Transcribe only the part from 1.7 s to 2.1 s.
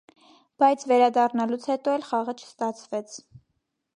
հետո էլ